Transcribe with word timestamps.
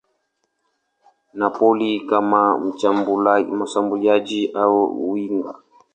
Napoli 1.33 1.99
kama 2.01 2.57
mshambuliaji 3.53 4.47
au 4.53 5.11
winga. 5.11 5.55